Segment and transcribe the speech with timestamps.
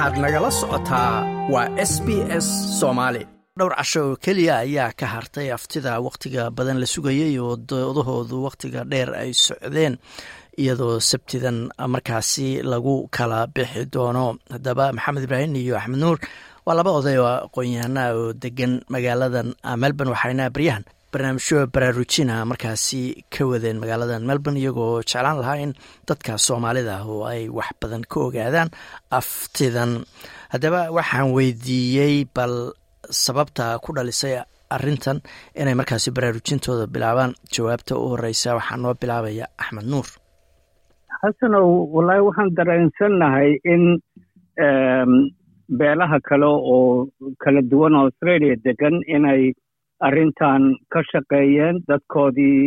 [0.00, 1.12] waxaad nagala socotaa
[1.52, 2.08] waa s b
[2.44, 2.46] s
[2.80, 3.22] soomaali
[3.58, 8.80] dhowr casho oo keliya ayaa ka hartay aftida wakhtiga badan la sugayay oo doodahoodu wakhtiga
[8.92, 9.94] dheer ay socdeen
[10.62, 11.58] iyadoo sabtidan
[11.94, 14.26] markaasi lagu kala bixi doono.
[14.54, 16.18] Haddaba maxamed ibraahim iyo axmed nuur
[16.66, 19.48] waa laba oday oo aqoon-yahanaa oo degan magaaladan
[19.82, 25.72] melbourne waxayna baryahan barnaamijyo baraarujina markaasi ka wadeen magaaladan melbourne iyagoo jeclaan lahaa in
[26.08, 28.68] dadka soomaalida ah oo ay wax badan ka ogaadaan
[29.18, 29.92] aftidan
[30.52, 32.54] haddaba waxaan weydiiyey bal
[33.24, 34.38] sababta ku dhalisay
[34.76, 35.18] arintan
[35.60, 37.34] inay markaasi baraarujintooda bilaabaan.
[37.54, 40.06] Jawaabta u horeysa waxaa noo bilaabaya axmed nuur.
[41.20, 43.82] Xasanow wallaahi waxaan dareensannahay in
[45.78, 47.08] beelaha kale oo
[47.42, 49.52] kala duwan oo australia degan inay
[50.06, 52.60] arrintan ka shaqeeyeen dadkoodii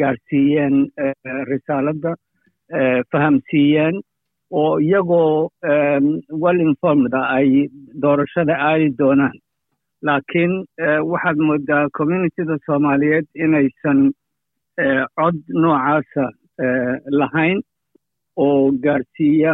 [0.00, 0.76] gaarsiiyeen
[1.50, 2.12] risaaladda
[3.12, 3.96] fahamsiiyeen
[4.60, 5.48] oo iyagoo
[6.44, 7.48] well informed ay
[8.02, 9.36] doorashada aadi doonaan.
[10.06, 10.52] Laakiin
[11.12, 14.00] waxaad moodaa communitida soomaaliyeed inaysan
[15.18, 16.24] cod noocaasa
[17.20, 17.60] lahayn
[18.36, 19.52] oo gaarsiiya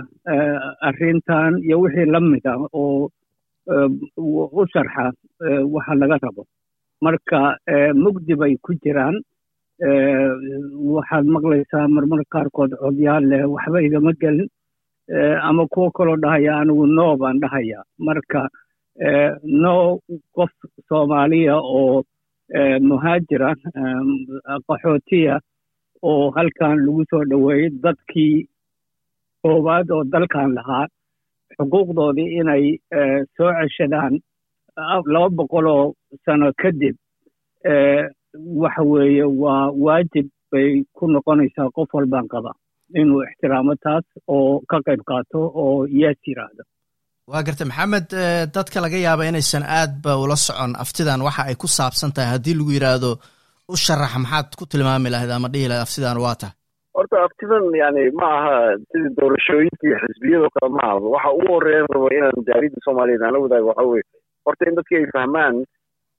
[0.89, 3.09] arrintan iyo wixii la mid ah oo
[4.61, 5.05] u sharxa
[5.75, 6.43] waxa laga rabo
[7.05, 7.41] marka
[8.03, 9.17] mugdi bay ku jiraan.
[10.95, 14.49] Waxaad maqlaysaa marmar qaarkood codyaal leh waxba igama gelin.
[15.49, 18.49] Ama kuwo kaloo dhahaya anigu no baan dhahaya marka
[19.63, 19.99] no
[20.37, 20.51] qof
[20.89, 22.03] soomaaliya oo
[22.89, 23.55] muhaajira
[24.69, 25.41] qaxootiya
[26.03, 28.47] oo halkan lagu soo dhoweeyey dadkii
[29.43, 30.87] koowaad oo dalkan lahaa
[31.57, 32.65] xuquuqdoodii inay
[33.37, 34.15] soo ceshadaan
[35.13, 35.85] laba boqoloo
[36.25, 36.97] sano kadib
[38.63, 42.53] waxa weeye waa waajib bay ku noqonaysaa qof walbaan qaba
[43.01, 44.05] inuu ixtiraamo taas
[44.35, 46.63] oo ka qayb qaato oo yees yiraahdo.
[47.31, 48.09] Waa garta maxamed
[48.55, 52.57] dadka laga yaaba inaysan aad ba ula socon aftidan waxa ay ku saabsan tahay haddii
[52.59, 53.11] lagu yidhaahdo
[53.73, 56.55] u sharax maxaad ku tilmaami lahayd ama dhihi lahayd aftidan waa tahay?
[56.97, 58.55] Horta aftidan yani ma aha
[58.91, 63.41] sidii doorashooyinkii xisbiyadoo kale ma aha waxa ugu horeeyan rabo inaan jaarida soomaaliyeed aan la
[63.45, 64.05] wadaago waxa weye
[64.49, 65.57] horta in dadkii ay fahmaan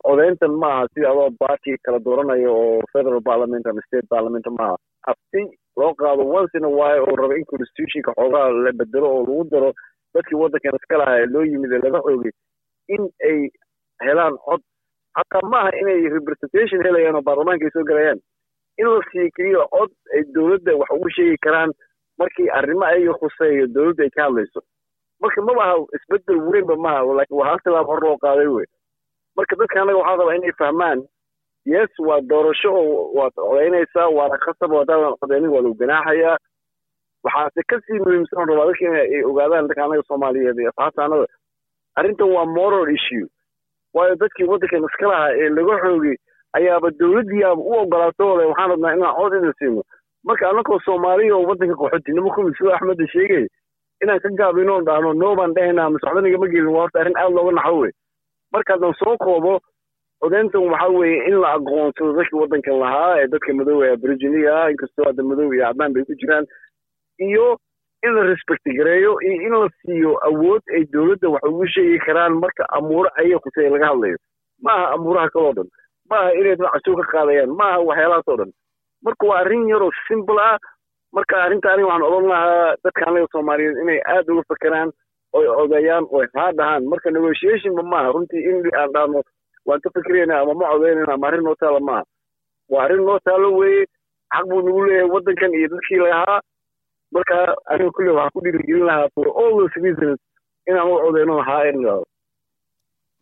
[0.07, 4.65] codayntan ma aha si adoo baarti kala dooranayo oo federal parliament ama state parliament ma
[4.67, 4.77] aha.
[5.11, 5.41] Afti
[5.79, 9.43] loo qaado once in a while oo raba in constitutionka xoogaha la bedelo oo lagu
[9.53, 9.69] daro
[10.15, 12.31] dadkii waddankan iska lahaa loo yimid ee laga xoogay
[12.95, 13.39] in ay
[14.07, 14.61] helaan cod.
[15.17, 18.19] Hataa ma aha inay representation helayaan oo baarlamaanka ay soo gelayaan
[18.81, 21.71] in la siiyo keliya cod ay dowladda wax ugu sheegi karaan
[22.21, 24.59] markii arrimo ayaga khuseeyo dowladda ay ka hadlayso
[25.21, 28.65] marka maba aha isbeddel weynba maaha laakiin waa hal tilaab hor loo qaaday wey.
[29.37, 30.99] Marka dadka annaga waxaa rabaa inay fahmaan
[31.65, 36.37] yes waa doorasho oo waad codaynaysaa waana khasab haddaadan codaynin waa lagu ganaaxayaa
[37.23, 41.27] waxaase ka sii muhiimsan rabaa dadka inay ogaadaan dadka annaga soomaaliyeed iyo asxaabtaanada
[41.99, 43.27] arrintan waa moral issue.
[43.93, 46.15] Waayo dadkii waddankan iska lahaa ee laga xoogay
[46.57, 49.83] ayaaba dowladdiiaba u ogolaato le waxaan rabnaa inaan cod ina siino.
[50.23, 53.45] Marka annakoo soomaaliya oo waddanka qaxootinimo ku mid sida axmedda sheegay
[54.03, 57.33] inaan ka gaabinoon dhahno no baan dhahaynaa mise waxba nigama gelin waa horta arrin aad
[57.37, 57.91] looga naxo wey
[58.53, 59.53] marka haddaan soo koobo
[60.23, 64.69] codayntan waxaa weeye in la aqoonsado dadkii waddankan lahaa ee dadka madow ee aboriginiga ah
[64.73, 66.45] inkastoo hadda madow iyo cadaan bay ku jiraan
[67.27, 67.47] iyo
[68.07, 72.33] in la respecti gareeyo iyo in la siiyo awood ay dowladda wax ugu sheegi karaan
[72.43, 74.17] marka amuuro ayaga khusey laga hadlayo.
[74.63, 75.67] Ma aha amuuraha kaloo dhan
[76.09, 78.51] ma aha inay dad cashuur ka qaadayaan ma aha waxyaalahaas oo dhan.
[79.03, 80.55] Marka waa arrin yaroo simple ah
[81.15, 84.89] marka arrinta aniga waxaan odhan lahaa dadka anaga soomaaliyeed inay aad uga fakeraan
[85.37, 89.19] oy codayaan oy haa dhahaan marka negotiationba maaha runtii in aan dhahno
[89.67, 92.03] waan ka fikirayna ama ma codaynayna ama arrin noo taala maaha.
[92.71, 93.83] Waa arrin noo taalo weeye
[94.33, 96.39] xaq buu nagu leeyahay waddankan iyo dadkii lahaa
[97.15, 97.35] marka
[97.71, 100.19] aniga kulle waxaan ku dhiirigelin lahaa for all those reasons
[100.69, 101.77] inaan u codayno lahaa in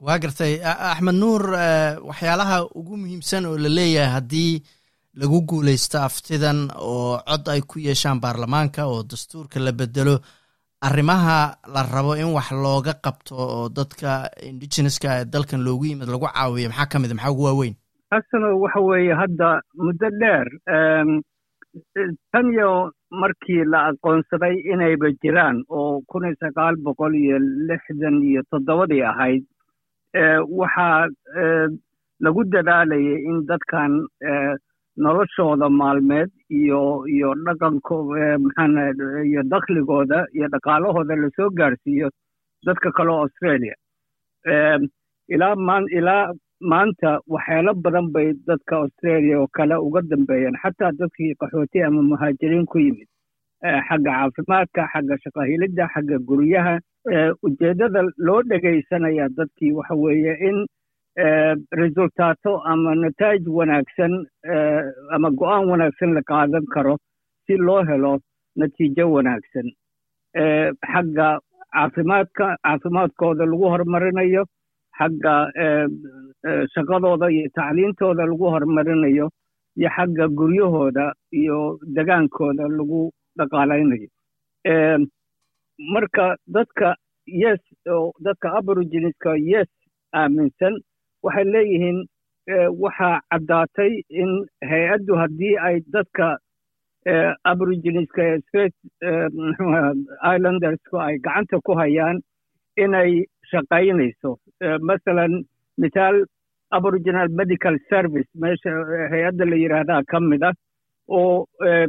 [0.06, 0.54] waa gartay
[0.92, 1.42] axmed nuur
[2.09, 4.54] waxyaalaha ugu muhiimsan oo la leeyahay haddii
[5.22, 6.59] lagu guulaysto aftidan
[6.91, 10.15] oo cod ay ku yeeshaan baarlamaanka oo dastuurka la bedelo
[10.88, 11.38] arrimaha
[11.74, 14.09] la rabo in wax looga qabto oo dadka
[14.50, 17.75] indigeneska ee dalkan loogu yimid lagu caawiyo maxaa ka mid a maxaa ugu waaweyn?
[18.13, 19.47] Xasano waxa weeye hadda
[19.86, 20.47] muddo dheer
[22.31, 27.38] tan iyo markii la aqoonsaday inayba jiraan oo kun iyo sagaal boqol iyo
[27.69, 29.44] lixdan iyo toddobadii ahayd
[30.59, 31.07] waxaa
[32.25, 33.92] lagu dadaalayay in dadkan
[35.05, 36.29] noloshooda maalmeed
[36.59, 36.81] iyo
[37.15, 37.95] iyo dhaqanko
[38.45, 38.75] maxaan
[39.53, 42.09] dakhligooda iyo dhaqaalahooda la soo gaarsiiyo
[42.65, 43.75] dadka kale oo australia.
[45.35, 46.33] Ilaa maan ilaa
[46.71, 52.65] maanta waxyaalo badan bay dadka australia oo kale uga dambeeyeen xataa dadkii qaxooti ama muhaajiriin
[52.65, 53.07] ku yimid.
[53.88, 56.75] Xagga caafimaadka xagga shaqahilidda xagga guryaha.
[57.45, 60.57] Ujeeddada loo dhegaysanaya dadkii waxa weeye in
[61.81, 64.14] resultaato ama nataa'ij wanaagsan
[65.16, 66.98] ama go'aan wanaagsan la qaadan karo
[67.46, 68.19] si loo helo
[68.56, 69.68] natiijo wanaagsan.
[70.92, 71.40] Xagga
[71.74, 74.44] caafimaadka caafimaadkooda lagu horumarinayo
[75.00, 75.34] xagga
[76.74, 79.30] shaqadooda iyo tacliintooda lagu horumarinayo
[79.78, 84.10] iyo xagga guryahooda iyo degaankooda lagu dhaqaalaynayo
[85.94, 87.60] marka dadka yes
[88.25, 89.69] dadka aboriginiska yes
[90.14, 90.74] aaminsan
[91.25, 92.00] waxay leeyihiin
[92.84, 93.92] waxaa caddaatay
[94.22, 94.30] in
[94.72, 96.28] hay'addu haddii ay dadka
[97.52, 98.75] aboriginiska straight
[100.31, 102.18] islandersku ay gacanta ku hayaan
[102.78, 103.12] inay
[103.52, 104.31] shaqaynayso.
[104.90, 105.44] Masalan
[105.81, 106.18] mithaal
[106.78, 108.72] aboriginal medical service meesha
[109.14, 110.54] hay'adda la yidhaahdaa ka mid ah
[111.18, 111.46] oo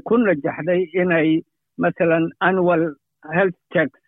[0.09, 1.43] ku najaxday inay
[1.85, 2.83] masalan annual
[3.37, 4.01] health checks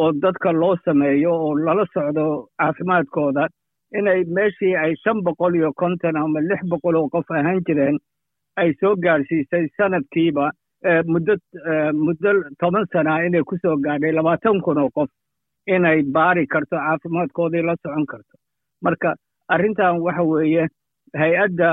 [0.00, 2.24] oo dadka loo sameeyo oo lala socdo
[2.58, 3.44] caafimaadkooda
[3.98, 7.96] inay meeshii ay shan boqol iyo konton ama lix boqol oo qof ahaan jireen
[8.56, 10.50] ay soo gaadhsiisay sanadkiiba
[11.12, 11.34] muddo
[12.04, 12.30] muddo
[12.60, 15.10] toban sana inay ku soo gaadhay labaatan kun oo qof
[15.76, 18.34] inay baari karto caafimaadkoodii la socon karto.
[18.84, 19.14] Marka
[19.54, 20.64] arrintan waxa weeye
[21.20, 21.70] hay'adda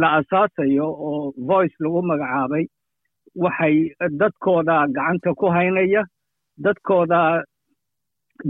[0.00, 2.64] la asaasayo oo voice lagu magacaabay
[3.44, 3.74] waxay
[4.20, 6.02] dadkooda gacanta ku haynaya
[6.64, 7.20] dadkooda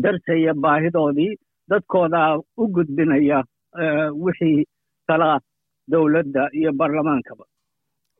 [0.04, 1.32] darsaya baahidoodii
[1.70, 2.20] dadkooda
[2.62, 3.38] u gudbinaya
[4.24, 4.64] wixii
[5.08, 5.38] talaa
[5.92, 7.44] dowladda iyo baarlamaankaba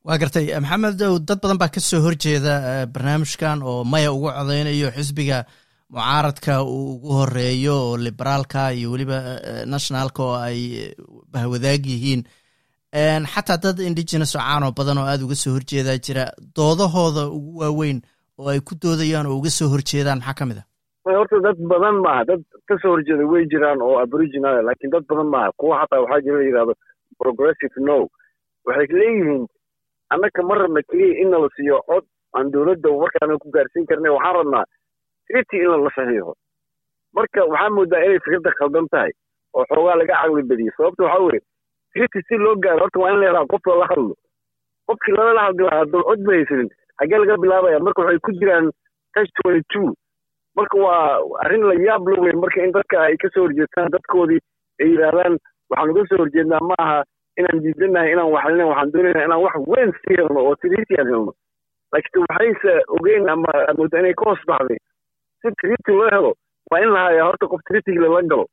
[0.07, 2.55] waa gartay maxamed ow dad badan baa ka soo horjeeda
[2.95, 5.39] barnaamijkan oo maya ugu codeynayo xisbiga
[5.95, 9.19] mucaaradka uu ugu horeeyo oo liberaalka iyo weliba
[9.75, 10.61] nationalka oo ay
[11.33, 12.23] bahwadaag yihiin
[13.33, 16.25] xataa dad indigenous oo caanoo badan oo aada uga soo horjeedaa jira
[16.57, 17.99] doodahooda ugu waaweyn
[18.43, 20.65] oo ay ku doodayaan oo uga soo horjeedaan maxaa ka mid a
[21.19, 25.29] horta dad badan maaha dad ka soo horjeeda way jiraan oo aboriginal laakiin dad badan
[25.35, 25.51] maaha.
[25.59, 26.75] Kuwa xataa waxaa jira la yidhahdo
[27.23, 27.99] progressive no.
[28.67, 29.47] Waxay leeyihiin
[30.15, 32.05] annaka ma rabna keliya in nala siiyo cod
[32.37, 34.65] aan dowladda markaana ku gaarsiin karna waxaan rabnaa
[35.29, 36.35] trity in lala saxiixo
[37.17, 39.13] marka waxaa moodaa inay fikradda khaldan tahay
[39.57, 41.41] oo xoogaa laga caqli badiyey sababta waxaa weye
[41.95, 44.15] trity si loo gaaro horta waa in la yaraa qof lala hadlo.
[44.89, 46.71] Qofkii lalala hadli lahaa hadduu cod ba haysanin
[47.03, 48.71] xaggee laga bilaabaya marka waxay ku jiraan
[50.57, 54.41] marka waa arrin la yaab la weyn marka in dadka ay ka soo horjeestaan dadkoodii
[54.81, 55.39] ay yidhaahdaan
[55.71, 56.99] waxaan uga soo horjeednaa ma aha
[57.41, 61.33] inaan diidanahay inaan waxalina waxaan doonaynaa inaan wax weyn sii helno oo trity aan helno.
[61.93, 64.79] Laakiin waxayse ogeyn ama mooda inay ka hoos baxday.
[65.43, 66.33] Si trity loo helo
[66.71, 68.47] waa in la haya horta qof tritigi lala galo.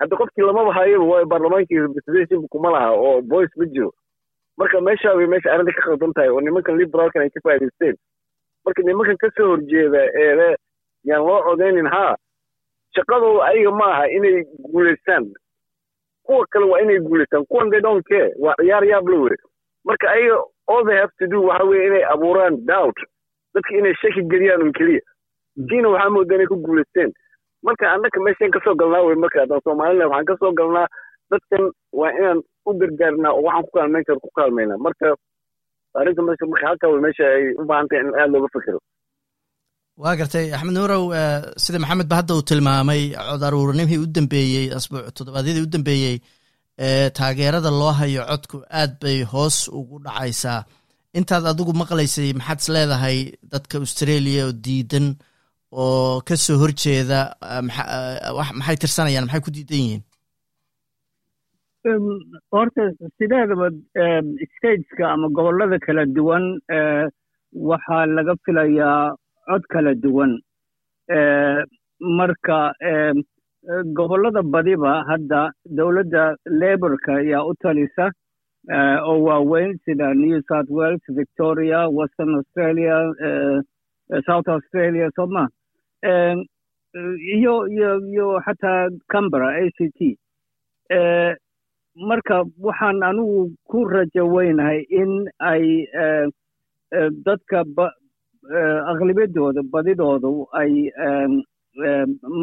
[0.00, 3.90] Hadda qofkii lamaba hayaba waayo baarlamaankii representation kuma laha oo voice ma jiro
[4.58, 7.96] marka meesha way meesha arrinta ka khaldan tahay oo nimankan liberaalkan ay ka faa'idaysteen
[8.66, 10.56] marka nimankan ka soo horjeeda eele
[11.10, 12.14] yaan loo codaynin haa
[12.96, 15.24] shaqadooda ayaga ma aha inay guulaystaan
[16.26, 19.36] kuwa kale waa inay guulaystaan kuwan they don't care waa ciyaar yaab la were
[19.84, 20.38] marka ayaga
[20.72, 22.96] all they have to do waxa weeye inay abuuraan doubt
[23.54, 25.00] dadka inay shaki geliyaan un keliya.
[25.68, 27.12] Kiina waxaa moodaa inay ku guulaysteen
[27.62, 30.86] marka annaka meeshaan ka soo galnaa wey marka haddaan soomaalina waxaan ka soo galnaa
[31.30, 31.64] dadkan
[32.00, 32.38] waa inaan
[32.68, 35.06] u gargaarnaa oo waxaan ku kaalmayn karo ku kaalmaynaa marka
[35.98, 38.78] arrinta meesha marka halkaa wey meesha ay u baahan tahay in aada looga fikiro.
[40.02, 41.04] Waa gartay axmed nuurow
[41.64, 46.16] sida maxamed ba hadda uu tilmaamay cod aruurinimihii u dambeeyey asbuuc toddobaadyadii u dambeeyey
[47.18, 50.60] taageerada loo hayo codku aad bay hoos ugu dhacaysaa.
[51.18, 53.18] Intaad adigu maqlaysay maxaad is leedahay
[53.52, 55.06] dadka australia oo diidan
[55.82, 57.20] oo ka soo horjeeda
[58.58, 60.02] maxay tirsanayaan maxay ku diidan yihiin
[61.88, 63.68] horta sideedaba
[64.56, 66.58] stateska ama gobollada kala duwan
[67.52, 69.14] waxaa laga filayaa
[69.48, 70.32] cod kala duwan.
[72.18, 72.72] Marka
[73.96, 78.10] gobollada badiba hadda dowladda laborka ayaa u talisa
[79.08, 82.96] oo waaweyn sida new south wales victoria western australia
[84.26, 85.48] south australia soma
[87.36, 90.16] iyo iyo iyo xataa cambera a c t
[91.96, 95.86] marka waxaan anigu ku rajo weynahay in ay
[97.26, 97.62] dadka
[98.92, 100.72] aqlibiyadooda badidoodu ay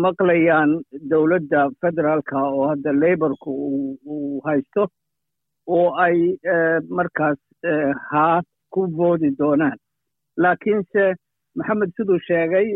[0.05, 0.71] maqlayaan
[1.11, 4.87] dowladda federaalka oo hadda laborka uu haysto
[5.67, 6.17] oo ay
[6.89, 7.39] markaas
[8.11, 8.41] haa
[8.73, 9.77] ku boodi doonaan.
[10.37, 11.15] Laakiinse
[11.55, 12.67] maxamed siduu sheegay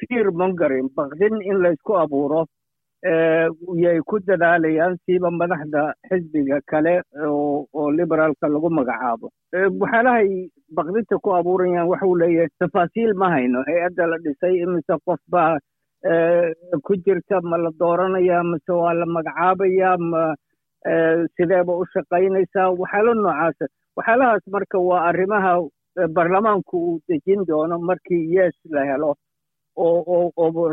[0.00, 2.46] fear mongering bakdin in laysku abuuro
[3.04, 9.28] yay ku dadaalayaan siiba madaxda xisbiga kale oo liberaalka lagu magacaabo.
[9.52, 15.58] Waxyaalahay bakdinta ku abuurayaan waxuu leeyahay tafaasiil ma hayno hay'adda la dhisay imise qof baa
[16.84, 20.34] ku jirta ma la dooranaya mise waa la magacaabaya ma
[21.36, 25.52] sideeba u shaqaynaysaa waxyaalo noocaasa waxyaalahaas marka waa arrimaha
[26.16, 29.14] baarlamaanku uu dejin doono markii yes la helo
[29.76, 30.64] oo oo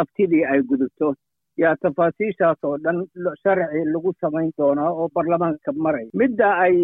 [0.00, 1.14] aftidii ay gudubto
[1.62, 2.98] yaa tafaasiishaas oo dhan
[3.42, 6.76] sharci lagu samayn doonaa oo baarlamaanka maraya midda ay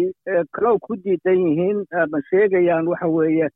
[0.55, 3.47] kalow ku diidan yihiin ama sheegayaan waxa weeye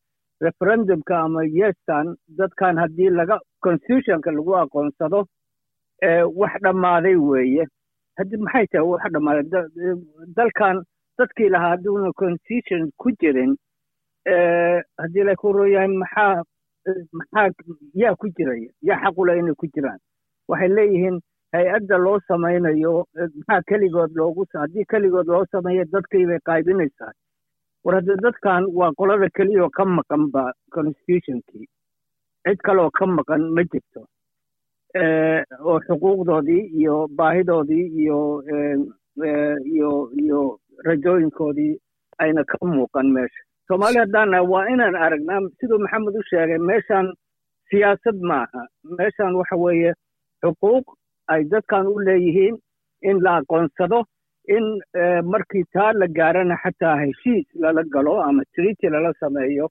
[0.47, 5.25] referendumka ama yestan dadkan haddii laga constitutionka lagu aqoonsado
[6.41, 7.65] wax dhammaaday weeye.
[8.17, 9.43] Haddi maxay tahay wax dhammaaday?
[10.37, 10.77] Dalkan
[11.19, 13.51] dadkii lahaa hadduuna constitution ku jirin
[15.01, 16.43] haddii la ku royahay maxaa
[17.11, 17.49] maxaa
[18.03, 19.99] yaa ku jiraya yaa xaqula inay ku jiraan
[20.51, 21.17] waxay leeyihiin
[21.55, 27.11] hay'adda loo samaynayo maxaa keligood loogu haddii keligood loo sameeyo dadkii bay qaybinaysaa.
[27.85, 30.43] War hadda dadkan waa qolada keliyaoo ka maqanba
[30.75, 31.65] constitutionkii.
[32.47, 34.01] Cid kaleoo ka maqan ma jirto.
[35.69, 38.19] Oo xuquuqdoodii iyo baahidoodii iyo
[39.73, 39.91] iyo
[40.23, 41.73] iyo rajooyinkoodii
[42.19, 43.41] ayna ka muuqan meesha.
[43.67, 47.13] Soomaali haddaana waa inaan aragnaa siduu maxamed u sheegay meeshan
[47.69, 48.61] siyaasad maaha.
[48.97, 49.93] Meeshan waxa weeye
[50.43, 50.85] xuquuq
[51.33, 52.55] ay dadkan u leeyihiin
[53.09, 53.99] in la aqoonsado
[54.55, 54.65] in
[55.31, 59.67] markii taa la gaarana xataa heshiis lala galo ama treaty lala sameeyo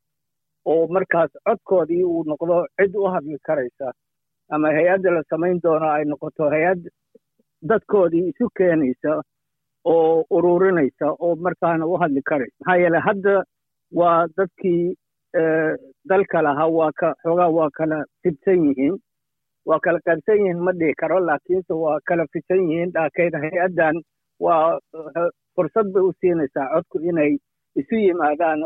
[0.73, 3.93] oo markaas codkoodii uu noqdo cid u hadli karaysa
[4.55, 6.81] ama hay'adda la samayn doono ay noqoto hay'ad
[7.71, 9.13] dadkoodii isu keenaysa
[9.95, 13.35] oo ururinaysa oo markaana u hadli karaysa maxaa yeele hadda
[14.01, 14.95] waa dadkii
[16.11, 18.97] dalka lahaa waa ka xoogaa waa kala fidsan yihiin
[19.69, 23.97] waa kala qaybsan yihiin ma dhihi karo laakiinse waa kala fidsan yihiin dhaakayda hay'addan
[24.47, 24.79] waa
[25.55, 27.33] fursad bay u siinaysaa codku inay
[27.81, 28.61] isu yimaadaan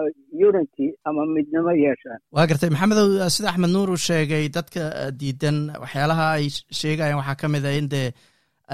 [0.49, 4.82] unity ama midnimo yeeshaan waa gartay maxamedow sida axmed nuur uu sheegay dadka
[5.21, 6.44] diidan waxyaalaha ay
[6.80, 8.09] sheegayaan waxaa ka mid a in dee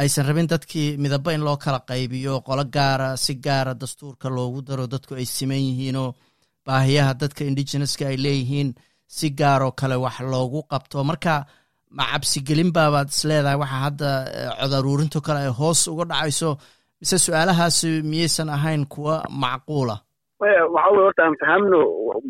[0.03, 4.85] aysan rabin dadkii midaba in loo kala qaybiyo qolo gaara si gaara dastuurka loogu daro
[4.95, 6.11] dadku ay siman yihiinoo
[6.67, 8.69] baahiyaha dadka indigeneska ay leeyihiin
[9.17, 10.99] si gaaroo kale wax loogu qabto.
[11.11, 11.35] Marka
[11.97, 14.11] ma cabsigelin baabaad isleedahay waxa hadda
[14.61, 16.51] cod aruurinto kale ay hoos uga dhacayso.
[17.01, 19.97] Mise su'aalahaasi miyaysan ahayn kuwa macquula?
[20.41, 21.79] Waxa weye horta aan fahamno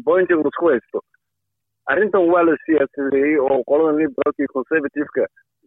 [0.04, 0.98] pointiga isku haysto.
[1.90, 5.24] Arrintan waa la siyaasadeeyey oo qolada liberalka iyo conservativeka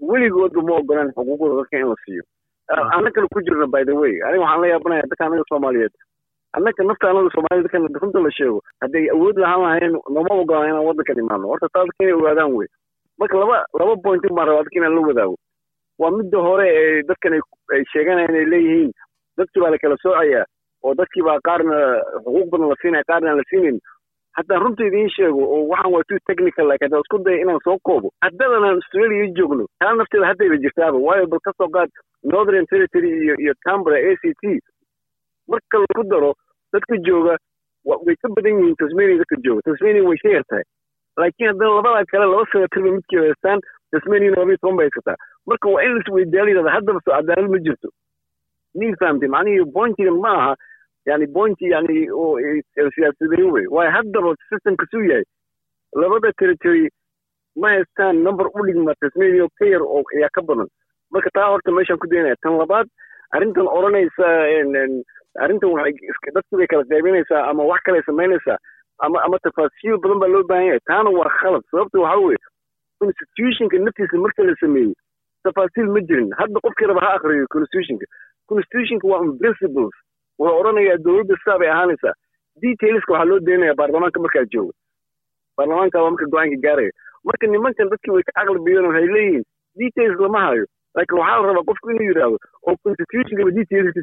[0.09, 2.23] weligoodba ma ogolaan xuquuqda dadka in la siiyo.
[2.95, 5.93] Annagana ku jirna by the way aniga waxaan la yaabanaya dadka anaga soomaaliyeed.
[6.57, 8.59] Annaka nafta anaga soomaaliyed dadkan runta la sheego.
[8.81, 11.45] Hadday awood lahaan lahayn nooma ogolaan inaan waddankan imaano.
[11.51, 12.67] Horta taa dadka inay ogaadaan wey
[13.21, 15.35] marka laba laba point baan rabaa dadka inaan la wadaago.
[16.01, 17.33] Waa midda hore ee dadkan
[17.75, 18.91] ay sheeganayaan ay leeyihiin.
[19.37, 20.45] Dadkii baa la kala soocayaa
[20.83, 21.77] oo dadkii baa qaarna
[22.25, 23.77] xuquuq badan la siinaya qaarna aan la siinayn
[24.37, 27.77] haddaan runta idiin sheego oo waxaan waa too technical like haddaan isku daya inaan soo
[27.89, 31.89] koobo haddadan aan australia joogno taa nafteeda haddayba jirtaaba waayo bal ka soo qaad
[32.33, 34.59] northern territory iyo iyo cambra a c t.
[35.51, 36.31] Marka lagu daro
[36.73, 37.35] dadka jooga
[37.85, 39.61] way ka badan yihiin tasmania dadka jooga.
[39.67, 40.63] Tasmania way ka yar tahay
[41.17, 43.59] laakiin haddana labada kale laba senatarba midkii haystaan
[43.91, 47.89] tasmaniana labayo toban bay haysataa marka waa in laisweydaala yidhahda haddaba soo cadaalad ma jirto
[48.79, 50.55] mii fahamtay macnihii pointigan ma aha
[51.09, 52.37] yani pointi yani oo
[52.95, 55.23] siyaasadeyn wey waayo haddaba systemka suu yahay
[56.01, 56.89] labada territory
[57.61, 60.67] ma haystaan number u dhigma tasmania ka yar oo ayaa ka badan
[61.11, 62.87] marka taa horta meeshaan ku daynaya tan labaad
[63.35, 64.27] arrintan odhanaysa
[65.43, 68.57] arrintan waxay dadku bay kala qaybinaysaa ama wax kale samaynaysaa
[69.05, 70.79] ama ama tafaasiil badan baa loo baahan yahay.
[70.89, 71.63] Taana waa khalad.
[71.71, 72.37] Sababta waxa weeye
[72.99, 74.93] constitutionka naftiisa marka la sameeyey
[75.43, 76.29] tafaasiil ma jirin.
[76.39, 78.05] Hadda qofkii raba ha akriyo constitutionka.
[78.49, 79.95] Constitutionka waa un principles.
[80.39, 82.13] Wuxuu odhanayaa dowladda sidaa ahaanaysaa.
[82.61, 84.73] Detailska waxaa loo daynaya baarlamaanka markaa jooga.
[85.57, 86.91] Baarlamaanka waa marka go'aanka gaaraya.
[87.25, 89.43] Marka nimankan dadkii way ka caqli bayan waxay leeyihiin
[89.81, 90.65] details lama hayo.
[90.95, 93.95] Laakiin waxaa la rabaa qofku inuu yidhaahdo oo constitutionkaba details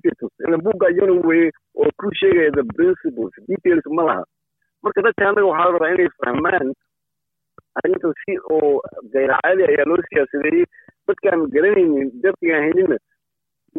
[0.48, 3.32] ila buugga iyana weye oo ku sheegaya the principles.
[3.48, 4.24] Details ma laha
[4.84, 6.66] marka dadka annaga waxaa rabaa inay fahmaan
[7.78, 8.70] arrintan si oo
[9.14, 10.64] gayracaadi ayaa loo siyaasadeeyey.
[11.08, 12.96] Dadkaan garanaynin dartigaan haynina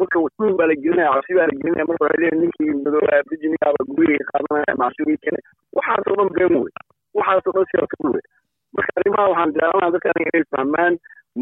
[0.00, 3.80] marka tuun baa la gelinaya cabsi baa la gelinaya marka waxay leeyihiin ninkii madoobaha bijinigaaba
[3.94, 5.40] gurigay qaadanaya macsuurii kene.
[5.78, 6.72] Waxaasoo dhan been wey.
[7.18, 8.22] Waxaasoo dhan siyaasad wey.
[8.76, 10.94] Marka arrimaha waxaan jeclanaha dadka aniga inay fahmaan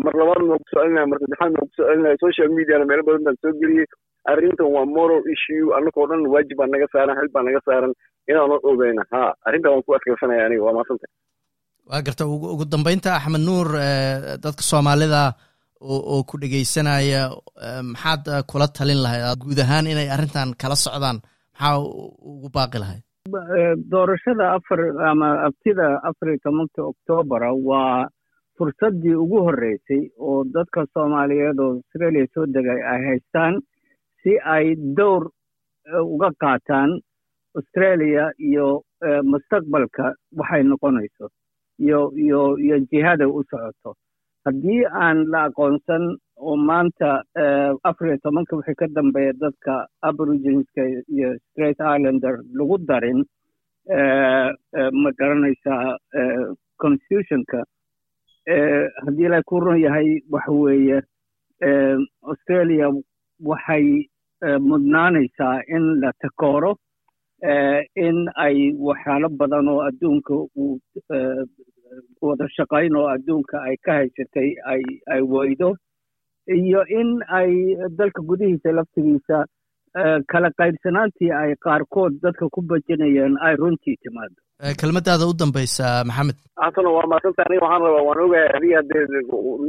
[0.04, 3.36] mar labaad noogu soo celinaya mar saddexaad noogu soo celinaya social mediana meelo badan baan
[3.44, 3.86] soo geliyey
[4.32, 7.92] arrintan waa moral issue annagoo dhan waajib baa naga saaran xil baa naga saaran
[8.30, 11.06] inaan o ogeyna ha arrintan waan ku adkaysanaya aniga waa maasanta
[11.90, 13.68] waa garta ugu dambeynta axmed nuur
[14.44, 15.22] dadka soomaalida
[15.94, 17.20] oo ku dhegeysanaya
[17.92, 19.38] maxaad kula talin lahayd?
[19.42, 21.18] Guud ahaan inay arrintan kala socdaan
[21.52, 21.78] maxaa
[22.32, 23.02] ugu baaqi lahayd?
[23.92, 24.80] Doorashada afar
[25.10, 28.08] ama abtida afar iyo tobanka oktobara waa
[28.58, 33.54] fursaddii ugu horreysay oo dadka soomaaliyeed oo australia soo degay ay haystaan
[34.22, 35.22] si ay dowr
[36.14, 36.90] uga qaataan
[37.58, 38.66] australia iyo
[39.32, 40.06] mustaqbalka
[40.40, 41.26] waxay noqonayso
[41.84, 43.94] iyo iyo iyo jihada u socoto.
[44.46, 46.04] Haddii aan la aqoonsan
[46.36, 47.10] oo maanta
[47.88, 50.82] afar iyo tobanka wixii ka dambeeya dadka aboriginska
[51.14, 53.20] iyo straight islander lagu darin
[55.02, 55.96] ma garanaysaa
[56.82, 57.60] constitutionka.
[59.04, 60.98] Haddii la ku run yahay waxa weeye
[62.22, 62.86] australia
[63.50, 63.86] waxay
[64.70, 66.72] mudnaanaysaa in la takooro
[68.06, 68.16] in
[68.46, 68.56] ay
[68.88, 70.78] waxyaalo badan oo adduunka uu
[72.28, 74.82] wada shaqayn oo adduunka ay ka haysatay ay
[75.14, 75.70] ay weydo
[76.58, 77.50] iyo in ay
[77.98, 79.38] dalka gudihiisa laftigiisa
[80.32, 84.36] kala qaybsanaantii ay qaarkood dadka ku bajinayeen ay runtii timaado
[84.80, 86.36] kelmadaada u dambaysa maxamed.
[86.62, 89.04] Xasano waa maasanta aniga waxaan rabaa waan ogahay adiga dee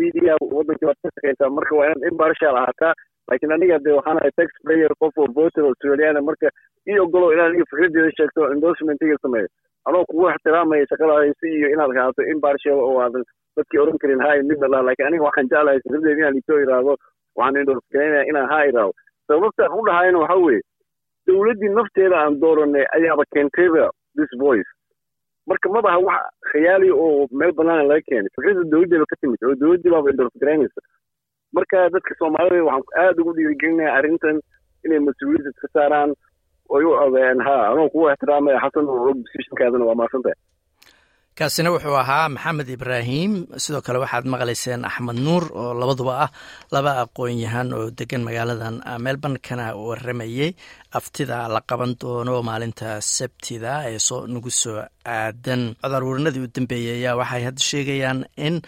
[0.02, 2.94] media wadankii waad ka shaqeysaa marka waa inaad impartial ahaataa
[3.30, 6.50] laakiin aniga dee waxaan ahay tax player qof oo voter australiana marka
[6.90, 9.48] ii ogolo inaan aniga fikradeeda sheegto endorsementiga sameeyo.
[9.88, 13.24] Anoo kugu ixtiraamaya shaqada haysi iyo inaad ahaato impartial oo aadan
[13.58, 16.96] dadkii oran karin hay midna laha laakiin aniga waxaan jeclahay fikradeeda inaan isoo iraahdo
[17.38, 18.94] waxaan endorse garaynaya inaan ha iraahdo
[19.32, 20.62] sababtaan u dhahayna waxaa weeye
[21.28, 24.70] dowladdii nafteeda aan dooranay ayaaba keentayba this voice.
[25.50, 26.22] Marka mabaha wax
[26.52, 28.30] khiyaali oo meel banaana laga keenay.
[28.36, 30.82] Fikradda dowladdeeba ka timid oo dowladdii baaba endorse garaynaysa
[31.56, 34.38] marka dadka soomaalida waxaan aada ugu dhiirigelinaya arrintan
[34.86, 36.10] inay mas'uuliyadda iska saaraan
[36.76, 40.38] oy u odeeyaan ha anoo kugu ixtiraamaya xasan oo waa maasantahay
[41.40, 43.32] kaasina wuxuu ahaa maxamed ibraahim.
[43.64, 46.30] Sidoo kale waxaad maqlayseen axmed nuur oo labaduba ah
[46.76, 48.76] laba aqoon-yahan oo degan magaaladan
[49.06, 50.50] melbourne kana waramayey
[51.00, 55.76] aftida la qaban doono maalinta sabtida ee soo nagu soo aadan.
[55.82, 58.62] Codaruurinadii u dambeeyey ayaa waxay hadda sheegayaan in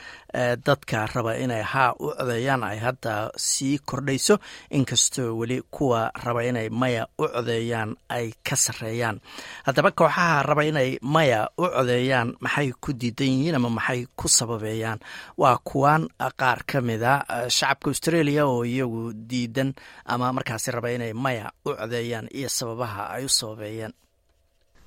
[0.65, 4.39] dadka raba inay haa u codeeyaan ay hadda sii kordhayso
[4.72, 9.20] inkastoo weli kuwa raba inay maya u codeeyaan ay ka sarreeyaan.
[9.65, 15.00] Haddaba kooxaha raba inay maya u codeeyaan maxay ku diidan yihiin ama maxay ku sababeeyaan?
[15.38, 16.08] Waa kuwan
[16.39, 19.74] qaar ka mida shacabka australia oo iyagu diidan
[20.06, 23.94] ama markaasi raba inay maya u codeeyaan iyo sababaha ay u sababeeyeen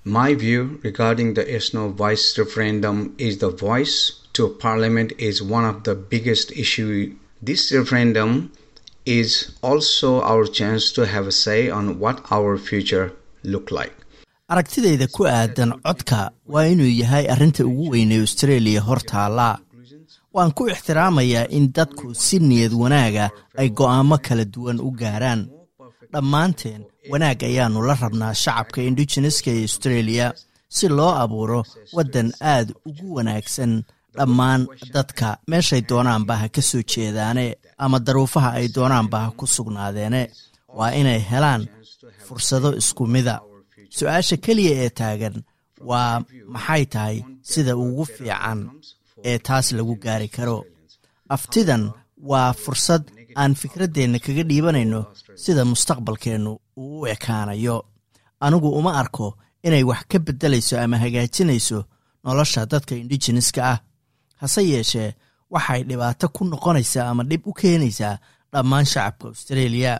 [0.04, 5.84] My view regarding the Esno Vice referendum is the voice to Parliament is one of
[5.84, 7.14] the biggest issue.
[7.42, 8.52] This referendum
[9.06, 13.12] is also our chance to have a say on what our future
[13.42, 13.94] look like.
[14.54, 16.18] aragtidayda ku aadan codka
[16.54, 19.54] waa inuu yahay arrinta ugu weynay australia hor taallaa
[20.36, 23.26] waan ku ixtiraamayaa in dadku si niyad wanaaga
[23.62, 25.40] ay go'aamo kala duwan u gaaraan
[26.14, 30.26] dhammaanteen wanaag ayaannu la rabnaa shacabka indigeneska ee australia
[30.76, 31.60] si loo abuuro
[31.96, 33.72] waddan aad ugu wanaagsan
[34.18, 34.60] dhammaan
[34.94, 35.28] dadka.
[35.50, 37.46] Meeshay doonaanba ha ka soo jeedaane
[37.84, 40.22] ama daruufaha ay doonaanba ha ku sugnaadeene
[40.78, 41.62] waa inay helaan
[42.26, 43.36] fursado isku mida
[43.96, 45.36] su'aasha keliya ee taagan
[45.90, 46.14] waa
[46.54, 47.16] maxay tahay
[47.50, 48.58] sida ugu fiican
[49.28, 50.58] ee taas lagu gaari karo?
[51.36, 51.82] Aftidan
[52.30, 53.02] waa fursad
[53.42, 55.00] aan fikraddeenna kaga dhiibanayno
[55.42, 57.76] sida mustaqbalkeennu uu u ekaanayo.
[58.44, 59.26] Anigu uma arko
[59.66, 61.78] inay wax ka beddelayso ama hagaajinayso
[62.24, 63.78] nolosha dadka indigeneska ah.
[64.40, 65.10] Hase yeeshee
[65.54, 68.14] waxay dhibaato ku noqonaysaa ama dhib u keenaysaa
[68.52, 69.92] dhammaan shacabka australia.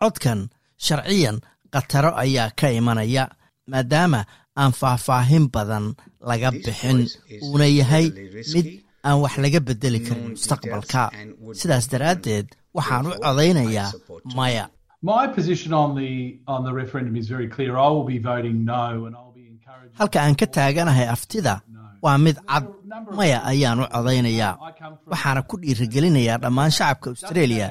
[0.00, 0.40] Codkan
[0.84, 1.36] sharciyan
[1.72, 3.24] khataro ayaa ka imanaya
[3.70, 4.20] maadaama
[4.60, 5.86] aan faahfaahin badan
[6.28, 6.98] laga bixin.
[7.46, 8.06] Uuna yahay
[8.54, 8.66] mid
[9.06, 11.02] aan wax laga beddeli karin mustaqbalka.
[11.60, 13.90] sidaas daraaddeed waxaan u codaynayaa
[14.38, 14.64] maya.
[19.98, 21.54] Halka aan ka taaganahay aftida
[22.04, 22.64] waa mid cad.
[23.18, 24.52] Maya ayaan u codaynayaa
[25.12, 27.68] waxaana ku dhiirigelinayaa dhammaan shacabka australia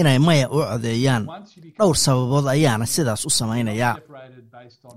[0.00, 1.22] inay maya u codeeyaan.
[1.78, 3.94] Dhowr sababood ayaana sidaas u samaynayaa.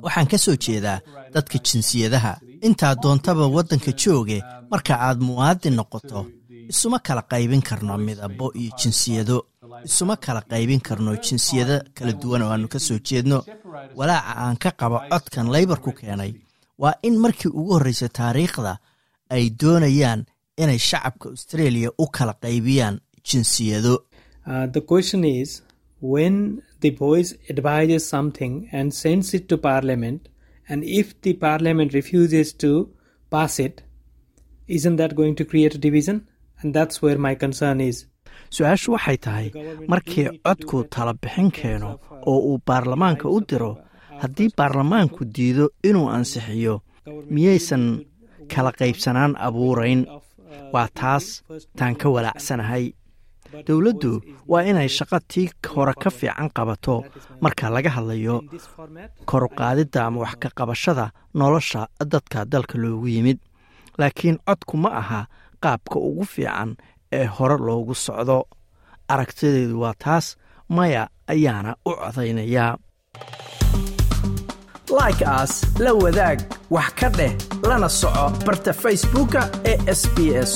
[0.06, 1.00] waxaan ka soo jeedaa
[1.34, 2.34] dadka jinsiyadaha
[2.68, 4.38] intaa doontaba waddanka jooge
[4.72, 6.20] marka aad muwaadin noqoto
[6.72, 9.38] isuma kala qaybin karno midabo iyo jinsiyado.
[9.90, 13.38] Isuma kala qaybin karno jinsiyado kala duwan oo aannu ka soo jeedno.
[14.00, 16.32] Walaaca aan ka qabo codkan laybarku keenay
[16.82, 18.74] waa in markii ugu horreysay taariikhda
[19.36, 20.22] ay doonayaan
[20.62, 22.96] inay shacabka australia u kala qaybiyaan
[23.28, 23.94] jinsiyado
[30.72, 32.72] and if the parliament refuses to
[33.34, 33.76] pass it
[34.78, 36.18] isn't that going to create a division?
[36.62, 37.98] And that's where my concern is.
[38.56, 39.48] Su'aashu waxay tahay
[39.92, 41.90] markii codku tala bixin keeno
[42.32, 43.72] oo uu baarlamaanka u diro
[44.22, 46.76] haddii baarlamaanku diido inuu ansixiyo
[47.36, 47.84] miyaysan
[48.54, 50.02] kala qaybsanaan abuurayn.
[50.74, 51.26] waa taas
[51.80, 52.84] taan ka walaacsanahay
[53.68, 54.12] dowladdu
[54.52, 56.96] waa inay shaqo tii hore ka fiican qabato.
[57.42, 58.36] Marka laga hadlayo
[59.30, 61.06] koruqaadidda ama wax ka qabashada
[61.40, 63.40] nolosha dadka dalka loogu yimid.
[64.00, 65.22] Laakiin codku ma aha
[65.64, 66.76] qaabka ugu fiican
[67.12, 68.38] ee hore loogu socdo.
[69.14, 70.36] Aragtideedu waa taas
[70.70, 72.78] maya ayaana u codaynayaa
[75.00, 76.40] like aas la wadaag
[76.76, 77.34] wax ka dheh
[77.70, 80.18] lana soco barta facebooka ee sb
[80.50, 80.52] s